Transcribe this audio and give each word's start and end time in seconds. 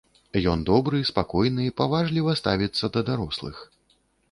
Ён 0.53 0.63
добры, 0.69 1.01
спакойны, 1.09 1.67
паважліва 1.83 2.35
ставіцца 2.41 2.85
да 2.99 3.07
дарослых. 3.13 3.63